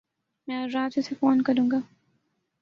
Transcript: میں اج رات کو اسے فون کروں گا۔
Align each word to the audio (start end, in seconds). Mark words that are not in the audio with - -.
میں 0.47 0.63
اج 0.63 0.75
رات 0.75 0.93
کو 0.93 0.99
اسے 0.99 1.15
فون 1.19 1.41
کروں 1.41 1.69
گا۔ 1.71 1.79